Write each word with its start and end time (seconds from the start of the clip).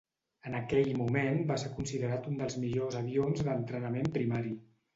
En 0.51 0.53
aquell 0.59 0.89
moment 1.01 1.41
va 1.51 1.59
ser 1.65 1.69
considerat 1.75 2.31
un 2.33 2.41
dels 2.41 2.57
millors 2.65 2.99
avions 3.03 3.47
d'entrenament 3.51 4.13
primari. 4.21 4.59